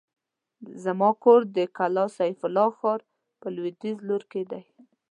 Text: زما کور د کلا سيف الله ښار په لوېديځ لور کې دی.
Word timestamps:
زما 0.83 1.09
کور 1.23 1.41
د 1.57 1.57
کلا 1.77 2.05
سيف 2.17 2.39
الله 2.47 2.69
ښار 2.79 2.99
په 3.39 3.47
لوېديځ 3.55 3.97
لور 4.07 4.23
کې 4.31 4.41
دی. 4.51 4.63